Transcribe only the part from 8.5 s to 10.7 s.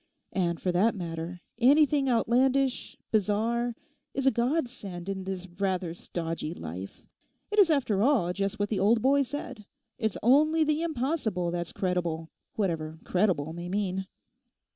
what the old boy said—it's only